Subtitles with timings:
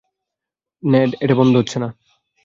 [0.83, 1.89] নেড, এটা বন্ধ হচ্ছে না।